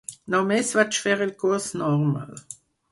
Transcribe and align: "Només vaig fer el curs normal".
"Només 0.35 0.71
vaig 0.79 0.99
fer 1.03 1.13
el 1.27 1.37
curs 1.45 1.71
normal". 1.85 2.47